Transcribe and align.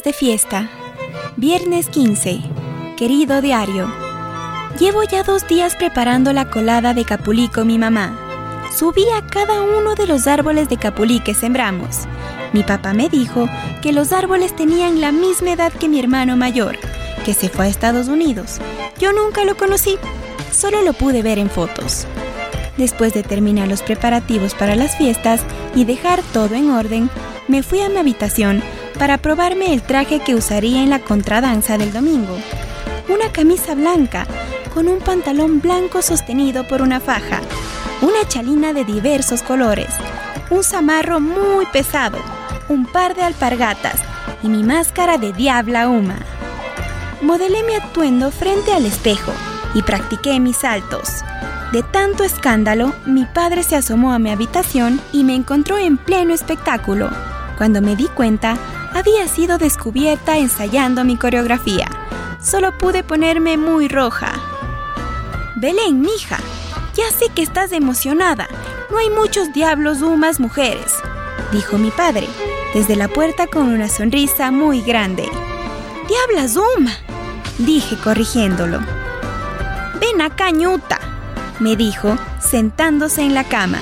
de 0.00 0.14
fiesta. 0.14 0.70
Viernes 1.36 1.90
15. 1.90 2.40
Querido 2.96 3.42
diario. 3.42 3.92
Llevo 4.78 5.02
ya 5.02 5.22
dos 5.22 5.46
días 5.46 5.76
preparando 5.76 6.32
la 6.32 6.48
colada 6.48 6.94
de 6.94 7.04
capulí 7.04 7.48
con 7.48 7.66
mi 7.66 7.78
mamá. 7.78 8.18
Subí 8.74 9.04
a 9.14 9.26
cada 9.26 9.60
uno 9.60 9.94
de 9.94 10.06
los 10.06 10.26
árboles 10.26 10.70
de 10.70 10.78
capulí 10.78 11.20
que 11.20 11.34
sembramos. 11.34 12.08
Mi 12.54 12.62
papá 12.62 12.94
me 12.94 13.10
dijo 13.10 13.50
que 13.82 13.92
los 13.92 14.12
árboles 14.12 14.56
tenían 14.56 15.02
la 15.02 15.12
misma 15.12 15.52
edad 15.52 15.72
que 15.74 15.90
mi 15.90 16.00
hermano 16.00 16.38
mayor, 16.38 16.78
que 17.26 17.34
se 17.34 17.50
fue 17.50 17.66
a 17.66 17.68
Estados 17.68 18.08
Unidos. 18.08 18.60
Yo 18.98 19.12
nunca 19.12 19.44
lo 19.44 19.58
conocí, 19.58 19.98
solo 20.52 20.80
lo 20.80 20.94
pude 20.94 21.22
ver 21.22 21.38
en 21.38 21.50
fotos. 21.50 22.06
Después 22.78 23.12
de 23.12 23.22
terminar 23.22 23.68
los 23.68 23.82
preparativos 23.82 24.54
para 24.54 24.74
las 24.74 24.96
fiestas 24.96 25.42
y 25.74 25.84
dejar 25.84 26.22
todo 26.32 26.54
en 26.54 26.70
orden, 26.70 27.10
me 27.46 27.62
fui 27.62 27.82
a 27.82 27.90
mi 27.90 27.98
habitación 27.98 28.62
para 28.98 29.18
probarme 29.18 29.72
el 29.72 29.82
traje 29.82 30.20
que 30.20 30.34
usaría 30.34 30.82
en 30.82 30.90
la 30.90 31.00
contradanza 31.00 31.78
del 31.78 31.92
domingo. 31.92 32.36
Una 33.08 33.32
camisa 33.32 33.74
blanca 33.74 34.26
con 34.74 34.88
un 34.88 34.98
pantalón 34.98 35.60
blanco 35.60 36.02
sostenido 36.02 36.66
por 36.66 36.82
una 36.82 37.00
faja, 37.00 37.40
una 38.00 38.26
chalina 38.26 38.72
de 38.72 38.84
diversos 38.84 39.42
colores, 39.42 39.88
un 40.50 40.64
zamarro 40.64 41.20
muy 41.20 41.66
pesado, 41.66 42.18
un 42.68 42.86
par 42.86 43.14
de 43.14 43.22
alpargatas 43.22 43.96
y 44.42 44.48
mi 44.48 44.62
máscara 44.62 45.18
de 45.18 45.32
diabla 45.32 45.88
huma. 45.88 46.16
Modelé 47.20 47.62
mi 47.62 47.74
atuendo 47.74 48.30
frente 48.30 48.72
al 48.72 48.86
espejo 48.86 49.32
y 49.74 49.82
practiqué 49.82 50.40
mis 50.40 50.56
saltos. 50.56 51.22
De 51.72 51.82
tanto 51.82 52.24
escándalo, 52.24 52.92
mi 53.06 53.24
padre 53.24 53.62
se 53.62 53.76
asomó 53.76 54.12
a 54.12 54.18
mi 54.18 54.30
habitación 54.30 55.00
y 55.12 55.24
me 55.24 55.34
encontró 55.34 55.78
en 55.78 55.96
pleno 55.96 56.34
espectáculo. 56.34 57.10
Cuando 57.56 57.80
me 57.80 57.96
di 57.96 58.06
cuenta, 58.08 58.56
había 58.94 59.28
sido 59.28 59.58
descubierta 59.58 60.38
ensayando 60.38 61.04
mi 61.04 61.16
coreografía. 61.16 61.88
Solo 62.42 62.76
pude 62.76 63.02
ponerme 63.02 63.56
muy 63.56 63.88
roja. 63.88 64.32
Belén, 65.56 66.00
mija, 66.00 66.38
ya 66.94 67.10
sé 67.10 67.28
que 67.34 67.42
estás 67.42 67.72
emocionada. 67.72 68.48
No 68.90 68.98
hay 68.98 69.10
muchos 69.10 69.52
diablos 69.52 70.02
humas 70.02 70.40
mujeres, 70.40 70.94
dijo 71.52 71.78
mi 71.78 71.90
padre, 71.90 72.28
desde 72.74 72.96
la 72.96 73.08
puerta 73.08 73.46
con 73.46 73.68
una 73.68 73.88
sonrisa 73.88 74.50
muy 74.50 74.82
grande. 74.82 75.28
Diablas 76.08 76.56
Uma, 76.56 76.92
dije 77.58 77.96
corrigiéndolo. 77.96 78.80
Ven 80.00 80.20
acá, 80.20 80.50
ñuta, 80.50 80.98
me 81.60 81.76
dijo, 81.76 82.18
sentándose 82.40 83.22
en 83.22 83.34
la 83.34 83.44
cama. 83.44 83.78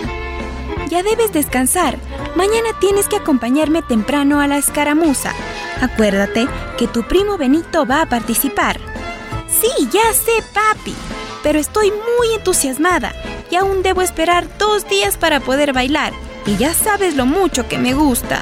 Ya 0.90 1.02
debes 1.02 1.32
descansar. 1.32 1.98
Mañana 2.36 2.68
tienes 2.78 3.08
que 3.08 3.16
acompañarme 3.16 3.82
temprano 3.82 4.40
a 4.40 4.46
la 4.46 4.56
escaramuza. 4.56 5.32
Acuérdate 5.80 6.46
que 6.78 6.86
tu 6.86 7.02
primo 7.02 7.36
Benito 7.36 7.86
va 7.86 8.02
a 8.02 8.08
participar. 8.08 8.78
Sí, 9.48 9.88
ya 9.90 10.12
sé, 10.12 10.32
papi, 10.54 10.94
pero 11.42 11.58
estoy 11.58 11.90
muy 11.90 12.34
entusiasmada 12.36 13.12
y 13.50 13.56
aún 13.56 13.82
debo 13.82 14.00
esperar 14.00 14.46
dos 14.58 14.88
días 14.88 15.16
para 15.16 15.40
poder 15.40 15.72
bailar. 15.72 16.12
Y 16.46 16.56
ya 16.56 16.72
sabes 16.72 17.16
lo 17.16 17.26
mucho 17.26 17.66
que 17.66 17.78
me 17.78 17.94
gusta. 17.94 18.40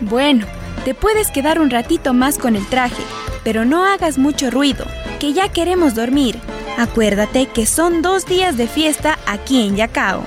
Bueno, 0.00 0.46
te 0.84 0.94
puedes 0.94 1.30
quedar 1.30 1.60
un 1.60 1.70
ratito 1.70 2.14
más 2.14 2.38
con 2.38 2.54
el 2.54 2.66
traje, 2.68 3.02
pero 3.42 3.64
no 3.64 3.84
hagas 3.84 4.16
mucho 4.16 4.50
ruido, 4.50 4.86
que 5.18 5.32
ya 5.32 5.48
queremos 5.48 5.94
dormir. 5.94 6.38
Acuérdate 6.78 7.46
que 7.46 7.66
son 7.66 8.00
dos 8.00 8.26
días 8.26 8.56
de 8.56 8.68
fiesta 8.68 9.18
aquí 9.26 9.66
en 9.66 9.76
Yacao, 9.76 10.24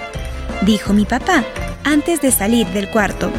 dijo 0.61 0.94
mi 0.94 1.05
papá 1.05 1.44
antes 1.84 2.22
de 2.22 2.31
salir 2.31 2.67
del 2.67 2.89
cuarto. 2.89 3.31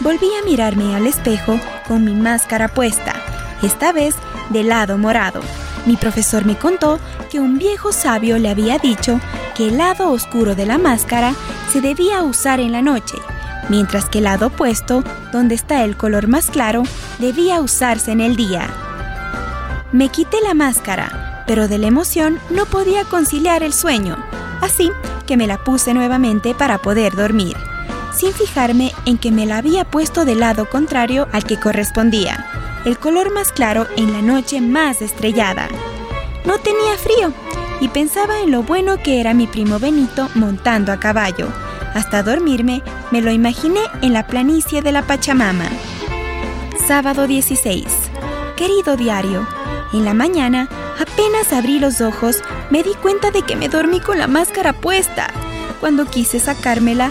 Volví 0.00 0.28
a 0.40 0.44
mirarme 0.44 0.94
al 0.94 1.06
espejo 1.06 1.58
con 1.86 2.04
mi 2.04 2.14
máscara 2.14 2.68
puesta, 2.68 3.14
esta 3.62 3.92
vez 3.92 4.14
de 4.50 4.62
lado 4.62 4.98
morado. 4.98 5.40
Mi 5.86 5.96
profesor 5.96 6.44
me 6.44 6.56
contó 6.56 6.98
que 7.30 7.40
un 7.40 7.58
viejo 7.58 7.92
sabio 7.92 8.38
le 8.38 8.48
había 8.48 8.78
dicho 8.78 9.20
que 9.54 9.68
el 9.68 9.78
lado 9.78 10.10
oscuro 10.10 10.54
de 10.54 10.66
la 10.66 10.78
máscara 10.78 11.34
se 11.72 11.80
debía 11.80 12.22
usar 12.22 12.60
en 12.60 12.72
la 12.72 12.82
noche, 12.82 13.16
mientras 13.68 14.06
que 14.06 14.18
el 14.18 14.24
lado 14.24 14.48
opuesto, 14.48 15.04
donde 15.32 15.54
está 15.54 15.84
el 15.84 15.96
color 15.96 16.26
más 16.26 16.50
claro, 16.50 16.82
debía 17.18 17.60
usarse 17.60 18.12
en 18.12 18.20
el 18.20 18.36
día. 18.36 18.68
Me 19.92 20.08
quité 20.08 20.38
la 20.42 20.54
máscara 20.54 21.24
pero 21.46 21.68
de 21.68 21.78
la 21.78 21.86
emoción 21.86 22.38
no 22.50 22.66
podía 22.66 23.04
conciliar 23.04 23.62
el 23.62 23.72
sueño, 23.72 24.16
así 24.60 24.90
que 25.26 25.36
me 25.36 25.46
la 25.46 25.58
puse 25.58 25.94
nuevamente 25.94 26.54
para 26.54 26.78
poder 26.78 27.14
dormir, 27.14 27.56
sin 28.14 28.32
fijarme 28.32 28.92
en 29.06 29.18
que 29.18 29.30
me 29.30 29.46
la 29.46 29.58
había 29.58 29.84
puesto 29.84 30.24
del 30.24 30.40
lado 30.40 30.68
contrario 30.68 31.28
al 31.32 31.44
que 31.44 31.58
correspondía, 31.58 32.46
el 32.84 32.98
color 32.98 33.32
más 33.32 33.52
claro 33.52 33.86
en 33.96 34.12
la 34.12 34.22
noche 34.22 34.60
más 34.60 35.02
estrellada. 35.02 35.68
No 36.44 36.58
tenía 36.58 36.96
frío 36.96 37.32
y 37.80 37.88
pensaba 37.88 38.40
en 38.40 38.50
lo 38.50 38.62
bueno 38.62 38.98
que 39.02 39.20
era 39.20 39.34
mi 39.34 39.46
primo 39.46 39.78
Benito 39.78 40.28
montando 40.34 40.92
a 40.92 41.00
caballo. 41.00 41.48
Hasta 41.94 42.22
dormirme 42.22 42.82
me 43.10 43.20
lo 43.20 43.30
imaginé 43.30 43.80
en 44.02 44.12
la 44.12 44.26
planicie 44.26 44.82
de 44.82 44.92
la 44.92 45.02
Pachamama. 45.02 45.68
Sábado 46.86 47.26
16. 47.26 47.86
Querido 48.56 48.96
diario, 48.96 49.46
en 49.92 50.04
la 50.04 50.14
mañana 50.14 50.68
Apenas 51.00 51.52
abrí 51.52 51.78
los 51.80 52.00
ojos, 52.00 52.42
me 52.70 52.82
di 52.82 52.94
cuenta 52.94 53.30
de 53.30 53.42
que 53.42 53.56
me 53.56 53.68
dormí 53.68 54.00
con 54.00 54.18
la 54.18 54.26
máscara 54.26 54.72
puesta. 54.72 55.28
Cuando 55.80 56.06
quise 56.06 56.38
sacármela, 56.38 57.10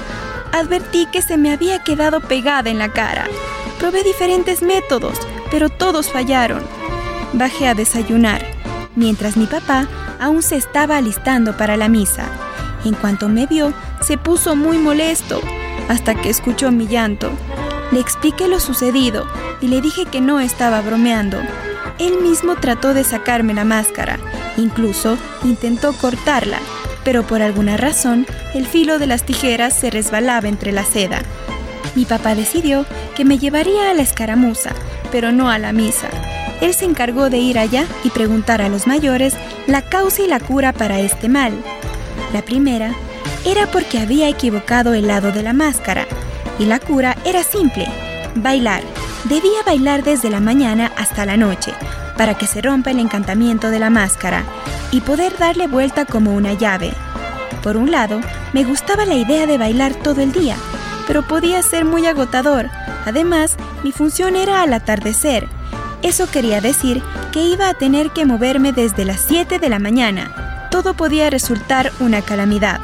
advertí 0.53 1.07
que 1.11 1.21
se 1.21 1.35
me 1.35 1.51
había 1.51 1.83
quedado 1.83 2.21
pegada 2.21 2.69
en 2.69 2.79
la 2.79 2.89
cara. 2.89 3.27
Probé 3.79 4.03
diferentes 4.03 4.61
métodos, 4.61 5.19
pero 5.51 5.67
todos 5.69 6.09
fallaron. 6.09 6.63
Bajé 7.33 7.67
a 7.67 7.73
desayunar, 7.73 8.45
mientras 8.95 9.35
mi 9.35 9.47
papá 9.47 9.87
aún 10.21 10.41
se 10.41 10.55
estaba 10.55 10.97
alistando 10.97 11.57
para 11.57 11.75
la 11.75 11.89
misa. 11.89 12.25
En 12.85 12.93
cuanto 12.93 13.27
me 13.27 13.47
vio, 13.47 13.73
se 14.01 14.17
puso 14.17 14.55
muy 14.55 14.77
molesto, 14.77 15.41
hasta 15.89 16.15
que 16.15 16.29
escuchó 16.29 16.71
mi 16.71 16.87
llanto. 16.87 17.31
Le 17.91 17.99
expliqué 17.99 18.47
lo 18.47 18.59
sucedido 18.59 19.27
y 19.59 19.67
le 19.67 19.81
dije 19.81 20.05
que 20.05 20.21
no 20.21 20.39
estaba 20.39 20.81
bromeando. 20.81 21.39
Él 21.99 22.21
mismo 22.21 22.55
trató 22.55 22.93
de 22.93 23.03
sacarme 23.03 23.53
la 23.53 23.63
máscara, 23.65 24.19
incluso 24.57 25.17
intentó 25.43 25.93
cortarla, 25.93 26.59
pero 27.03 27.23
por 27.23 27.41
alguna 27.41 27.77
razón 27.77 28.25
el 28.53 28.65
filo 28.65 28.99
de 28.99 29.07
las 29.07 29.23
tijeras 29.23 29.73
se 29.73 29.89
resbalaba 29.89 30.47
entre 30.47 30.71
la 30.71 30.83
seda. 30.83 31.21
Mi 31.95 32.05
papá 32.05 32.35
decidió 32.35 32.85
que 33.15 33.25
me 33.25 33.37
llevaría 33.37 33.91
a 33.91 33.93
la 33.93 34.01
escaramuza, 34.01 34.71
pero 35.11 35.31
no 35.31 35.49
a 35.49 35.59
la 35.59 35.73
misa. 35.73 36.09
Él 36.61 36.73
se 36.73 36.85
encargó 36.85 37.29
de 37.29 37.37
ir 37.37 37.59
allá 37.59 37.85
y 38.03 38.09
preguntar 38.09 38.61
a 38.61 38.69
los 38.69 38.87
mayores 38.87 39.35
la 39.67 39.81
causa 39.81 40.23
y 40.23 40.27
la 40.27 40.39
cura 40.39 40.71
para 40.73 40.99
este 40.99 41.29
mal. 41.29 41.53
La 42.31 42.41
primera 42.41 42.93
era 43.45 43.67
porque 43.67 43.99
había 43.99 44.29
equivocado 44.29 44.93
el 44.93 45.07
lado 45.07 45.31
de 45.31 45.43
la 45.43 45.53
máscara, 45.53 46.07
y 46.59 46.65
la 46.65 46.79
cura 46.79 47.17
era 47.25 47.43
simple, 47.43 47.87
bailar. 48.35 48.81
Debía 49.25 49.61
bailar 49.65 50.03
desde 50.03 50.29
la 50.29 50.39
mañana 50.39 50.91
hasta 50.97 51.25
la 51.25 51.37
noche, 51.37 51.73
para 52.17 52.35
que 52.37 52.47
se 52.47 52.61
rompa 52.61 52.91
el 52.91 52.99
encantamiento 52.99 53.69
de 53.69 53.79
la 53.79 53.89
máscara 53.89 54.43
y 54.93 55.01
poder 55.01 55.35
darle 55.39 55.65
vuelta 55.65 56.05
como 56.05 56.35
una 56.35 56.53
llave. 56.53 56.93
Por 57.63 57.77
un 57.77 57.89
lado, 57.89 58.21
me 58.53 58.63
gustaba 58.63 59.05
la 59.05 59.15
idea 59.15 59.47
de 59.47 59.57
bailar 59.57 59.95
todo 59.95 60.21
el 60.21 60.31
día, 60.31 60.55
pero 61.07 61.23
podía 61.23 61.63
ser 61.63 61.83
muy 61.83 62.05
agotador. 62.05 62.69
Además, 63.05 63.55
mi 63.83 63.91
función 63.91 64.35
era 64.35 64.61
al 64.61 64.71
atardecer. 64.71 65.49
Eso 66.03 66.29
quería 66.29 66.61
decir 66.61 67.01
que 67.31 67.43
iba 67.43 67.69
a 67.69 67.73
tener 67.73 68.11
que 68.11 68.27
moverme 68.27 68.71
desde 68.71 69.03
las 69.03 69.21
7 69.21 69.57
de 69.57 69.69
la 69.69 69.79
mañana. 69.79 70.67
Todo 70.69 70.93
podía 70.93 71.31
resultar 71.31 71.91
una 71.99 72.21
calamidad. 72.21 72.79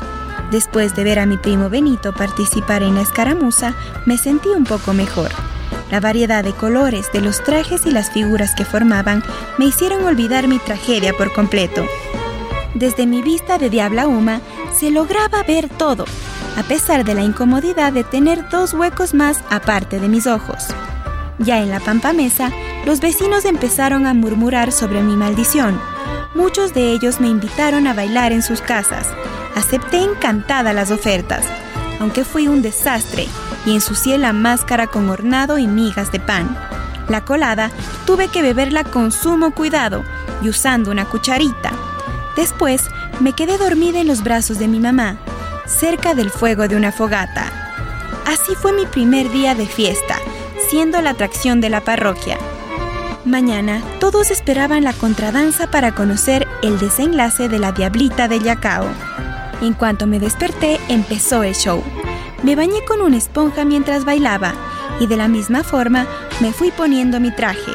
Después 0.50 0.95
de 0.95 1.04
ver 1.04 1.19
a 1.19 1.28
mi 1.28 1.38
primo 1.38 1.69
Benito 1.69 2.12
participar 2.12 2.81
en 2.81 2.95
la 2.95 3.01
escaramuza, 3.01 3.75
me 4.07 4.18
sentí 4.18 4.50
un 4.50 4.63
poco 4.63 4.94
mejor. 4.94 5.30
La 5.91 6.00
variedad 6.00 6.44
de 6.44 6.53
colores 6.53 7.12
de 7.12 7.21
los 7.21 7.44
trajes 7.44 7.86
y 7.86 7.91
las 7.91 8.12
figuras 8.12 8.53
que 8.53 8.63
formaban 8.63 9.24
me 9.57 9.65
hicieron 9.65 10.06
olvidar 10.06 10.47
mi 10.47 10.59
tragedia 10.59 11.13
por 11.13 11.33
completo. 11.33 11.86
Desde 12.75 13.07
mi 13.07 13.24
vista 13.24 13.57
de 13.57 13.71
Diabla 13.71 14.07
Uma 14.07 14.41
se 14.77 14.91
lograba 14.91 15.41
ver 15.44 15.68
todo, 15.68 16.06
a 16.57 16.63
pesar 16.63 17.03
de 17.03 17.15
la 17.15 17.24
incomodidad 17.24 17.91
de 17.91 18.03
tener 18.03 18.47
dos 18.50 18.74
huecos 18.74 19.15
más 19.15 19.44
aparte 19.50 20.00
de 20.00 20.07
mis 20.07 20.27
ojos. 20.27 20.68
Ya 21.39 21.59
en 21.59 21.71
la 21.71 21.80
pampamesa, 21.80 22.51
los 22.86 23.00
vecinos 23.00 23.45
empezaron 23.45 24.06
a 24.06 24.13
murmurar 24.13 24.71
sobre 24.71 25.01
mi 25.01 25.15
maldición. 25.15 25.80
Muchos 26.36 26.74
de 26.75 26.91
ellos 26.91 27.19
me 27.19 27.27
invitaron 27.27 27.88
a 27.88 27.94
bailar 27.95 28.31
en 28.31 28.44
sus 28.44 28.62
casas. 28.62 29.07
Acepté 29.56 29.97
encantada 30.03 30.74
las 30.74 30.91
ofertas, 30.91 31.44
aunque 32.00 32.24
fui 32.24 32.47
un 32.47 32.62
desastre 32.62 33.27
y 33.66 33.74
ensucié 33.74 34.18
la 34.18 34.34
máscara 34.34 34.88
con 34.88 35.10
hornado 35.10 35.58
y 35.58 35.68
migas 35.68 36.12
de 36.12 36.20
pan. 36.20 36.58
La 37.08 37.26
colada 37.26 37.72
tuve 38.06 38.28
que 38.28 38.42
beberla 38.42 38.84
con 38.84 39.12
sumo 39.12 39.52
cuidado 39.52 40.04
y 40.42 40.50
usando 40.50 40.92
una 40.92 41.06
cucharita. 41.06 41.72
Después 42.36 42.84
me 43.20 43.34
quedé 43.34 43.58
dormida 43.58 44.00
en 44.00 44.08
los 44.08 44.24
brazos 44.24 44.60
de 44.60 44.68
mi 44.68 44.80
mamá, 44.80 45.18
cerca 45.66 46.14
del 46.14 46.30
fuego 46.30 46.68
de 46.68 46.76
una 46.76 46.92
fogata. 46.92 47.52
Así 48.26 48.56
fue 48.56 48.74
mi 48.74 48.86
primer 48.86 49.32
día 49.32 49.56
de 49.56 49.66
fiesta, 49.66 50.18
siendo 50.70 51.02
la 51.02 51.12
atracción 51.12 51.62
de 51.62 51.70
la 51.70 51.82
parroquia. 51.82 52.38
Mañana 53.26 53.82
todos 54.00 54.32
esperaban 54.32 54.84
la 54.84 54.94
contradanza 54.94 55.70
para 55.70 55.94
conocer 55.94 56.48
el 56.62 56.80
desenlace 56.80 57.50
de 57.50 57.60
la 57.60 57.72
Diablita 57.72 58.28
de 58.28 58.40
Yacao. 58.40 58.88
En 59.62 59.74
cuanto 59.74 60.08
me 60.08 60.20
desperté, 60.20 60.80
empezó 60.88 61.44
el 61.44 61.54
show. 61.54 61.84
Me 62.44 62.56
bañé 62.56 62.86
con 62.88 63.01
una 63.01 63.18
esponja 63.18 63.65
mientras 63.65 64.06
bailaba 64.06 64.53
y 65.00 65.07
de 65.07 65.18
la 65.18 65.27
misma 65.27 65.63
forma 65.63 66.07
me 66.39 66.53
fui 66.53 66.71
poniendo 66.71 67.19
mi 67.19 67.31
traje. 67.31 67.71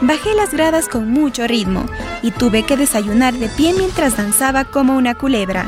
Bajé 0.00 0.34
las 0.34 0.52
gradas 0.52 0.88
con 0.88 1.10
mucho 1.10 1.46
ritmo 1.46 1.86
y 2.22 2.30
tuve 2.30 2.64
que 2.64 2.76
desayunar 2.76 3.34
de 3.34 3.48
pie 3.48 3.74
mientras 3.74 4.16
danzaba 4.16 4.64
como 4.64 4.96
una 4.96 5.14
culebra. 5.14 5.66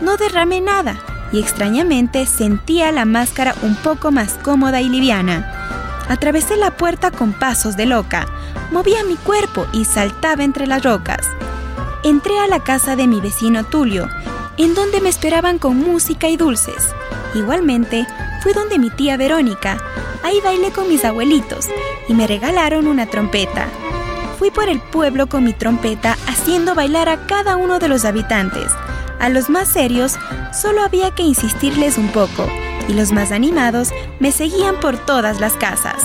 No 0.00 0.16
derramé 0.16 0.60
nada 0.60 0.96
y 1.32 1.40
extrañamente 1.40 2.26
sentía 2.26 2.92
la 2.92 3.04
máscara 3.04 3.54
un 3.62 3.74
poco 3.76 4.10
más 4.12 4.34
cómoda 4.42 4.80
y 4.80 4.88
liviana. 4.88 5.52
Atravesé 6.08 6.56
la 6.56 6.76
puerta 6.76 7.10
con 7.10 7.32
pasos 7.32 7.76
de 7.76 7.86
loca, 7.86 8.26
movía 8.72 9.04
mi 9.04 9.16
cuerpo 9.16 9.66
y 9.72 9.84
saltaba 9.84 10.42
entre 10.42 10.66
las 10.66 10.82
rocas. 10.82 11.28
Entré 12.02 12.38
a 12.38 12.48
la 12.48 12.60
casa 12.60 12.96
de 12.96 13.06
mi 13.06 13.20
vecino 13.20 13.62
Tulio, 13.64 14.08
en 14.64 14.74
donde 14.74 15.00
me 15.00 15.08
esperaban 15.08 15.58
con 15.58 15.78
música 15.78 16.28
y 16.28 16.36
dulces. 16.36 16.90
Igualmente, 17.34 18.06
fui 18.42 18.52
donde 18.52 18.78
mi 18.78 18.90
tía 18.90 19.16
Verónica. 19.16 19.78
Ahí 20.22 20.38
bailé 20.44 20.70
con 20.70 20.86
mis 20.86 21.04
abuelitos 21.04 21.66
y 22.08 22.14
me 22.14 22.26
regalaron 22.26 22.86
una 22.86 23.06
trompeta. 23.06 23.68
Fui 24.38 24.50
por 24.50 24.68
el 24.68 24.80
pueblo 24.80 25.28
con 25.28 25.44
mi 25.44 25.54
trompeta 25.54 26.18
haciendo 26.26 26.74
bailar 26.74 27.08
a 27.08 27.26
cada 27.26 27.56
uno 27.56 27.78
de 27.78 27.88
los 27.88 28.04
habitantes. 28.04 28.70
A 29.18 29.30
los 29.30 29.48
más 29.48 29.68
serios 29.68 30.16
solo 30.52 30.82
había 30.82 31.14
que 31.14 31.22
insistirles 31.22 31.96
un 31.96 32.08
poco 32.08 32.46
y 32.86 32.92
los 32.92 33.12
más 33.12 33.32
animados 33.32 33.88
me 34.18 34.30
seguían 34.30 34.78
por 34.78 34.98
todas 34.98 35.40
las 35.40 35.54
casas. 35.54 36.02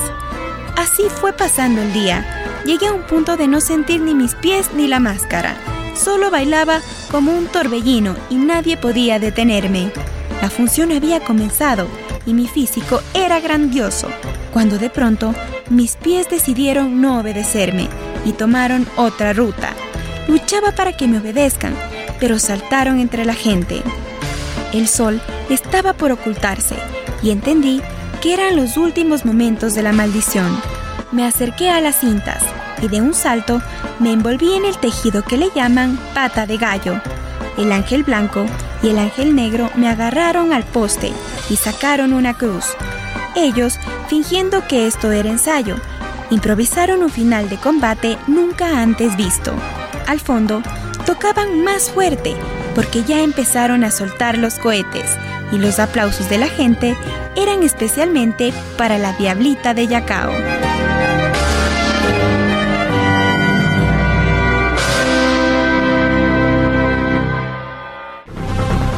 Así 0.78 1.04
fue 1.10 1.34
pasando 1.34 1.82
el 1.82 1.92
día. 1.92 2.26
Llegué 2.66 2.88
a 2.88 2.94
un 2.94 3.02
punto 3.04 3.36
de 3.36 3.50
no 3.50 3.60
sentir 3.60 4.00
ni 4.00 4.16
mis 4.16 4.34
pies 4.36 4.72
ni 4.74 4.88
la 4.88 5.00
máscara. 5.00 5.56
Solo 5.96 6.30
bailaba 6.30 6.82
como 7.10 7.32
un 7.32 7.48
torbellino 7.48 8.16
y 8.30 8.36
nadie 8.36 8.78
podía 8.78 9.18
detenerme. 9.18 9.92
La 10.42 10.50
función 10.50 10.92
había 10.92 11.22
comenzado 11.22 11.88
y 12.26 12.34
mi 12.34 12.48
físico 12.48 13.02
era 13.14 13.40
grandioso, 13.40 14.10
cuando 14.54 14.78
de 14.78 14.90
pronto 14.90 15.34
mis 15.70 15.96
pies 15.96 16.30
decidieron 16.30 17.02
no 17.02 17.20
obedecerme 17.20 17.88
y 18.26 18.34
tomaron 18.34 18.86
otra 18.98 19.34
ruta. 19.34 19.74
Luchaba 20.28 20.72
para 20.74 20.98
que 20.98 21.08
me 21.08 21.20
obedezcan, 21.20 21.74
pero 22.20 22.40
saltaron 22.40 23.00
entre 23.00 23.24
la 23.24 23.34
gente. 23.34 23.82
El 24.74 24.88
sol 24.88 25.22
estaba 25.50 25.94
por 25.94 26.12
ocultarse 26.12 26.76
y 27.24 27.32
entendí 27.32 27.82
que 28.22 28.34
eran 28.34 28.56
los 28.56 28.76
últimos 28.76 29.26
momentos 29.26 29.76
de 29.76 29.84
la 29.84 29.94
maldición. 29.94 30.60
Me 31.12 31.26
acerqué 31.26 31.70
a 31.70 31.80
las 31.80 32.00
cintas 32.00 32.44
y 32.82 32.88
de 32.88 33.02
un 33.02 33.14
salto 33.14 33.62
me 34.00 34.12
envolví 34.14 34.54
en 34.54 34.66
el 34.66 34.78
tejido 34.78 35.24
que 35.24 35.38
le 35.38 35.50
llaman 35.56 35.98
pata 36.14 36.46
de 36.46 36.58
gallo. 36.58 37.02
El 37.58 37.72
ángel 37.72 38.04
blanco 38.04 38.46
y 38.84 38.90
el 38.90 39.00
ángel 39.00 39.36
negro 39.36 39.70
me 39.76 39.90
agarraron 39.90 40.54
al 40.54 40.64
poste 40.64 41.14
y 41.50 41.56
sacaron 41.56 42.14
una 42.14 42.34
cruz. 42.34 42.66
Ellos, 43.36 43.80
fingiendo 44.08 44.68
que 44.68 44.88
esto 44.88 45.12
era 45.12 45.30
ensayo, 45.30 45.76
improvisaron 46.30 47.04
un 47.04 47.10
final 47.10 47.50
de 47.50 47.58
combate 47.58 48.18
nunca 48.28 48.82
antes 48.82 49.16
visto. 49.18 49.54
Al 50.08 50.20
fondo, 50.20 50.62
tocaban 51.06 51.64
más 51.64 51.92
fuerte 51.92 52.36
porque 52.74 53.04
ya 53.04 53.22
empezaron 53.22 53.84
a 53.84 53.92
soltar 53.92 54.38
los 54.38 54.56
cohetes 54.56 55.18
y 55.52 55.58
los 55.58 55.80
aplausos 55.80 56.30
de 56.30 56.38
la 56.38 56.48
gente 56.48 56.96
eran 57.36 57.64
especialmente 57.64 58.54
para 58.78 58.98
la 58.98 59.14
diablita 59.14 59.74
de 59.74 59.88
Yacao. 59.88 60.32